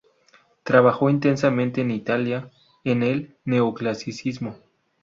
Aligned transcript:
Trabajó 0.63 1.11
intensamente 1.11 1.81
en 1.81 1.91
Italia, 1.91 2.49
en 2.83 3.03
el 3.03 3.37
Neoclasicismo. 3.45 4.57